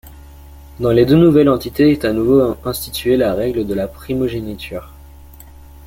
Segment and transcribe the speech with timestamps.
[0.79, 4.89] Dans les deux nouvelles entités est à nouveau instituée la règle de la primogéniture.